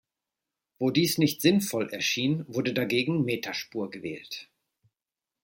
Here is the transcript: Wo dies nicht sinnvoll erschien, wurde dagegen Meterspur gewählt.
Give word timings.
Wo 0.79 0.89
dies 0.89 1.19
nicht 1.19 1.41
sinnvoll 1.43 1.89
erschien, 1.91 2.43
wurde 2.47 2.73
dagegen 2.73 3.23
Meterspur 3.23 3.91
gewählt. 3.91 4.49